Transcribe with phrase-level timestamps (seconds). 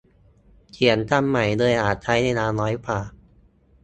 [0.71, 2.99] เขียนคำใหม่เลยอาจใช้เวลาน้อยกว่า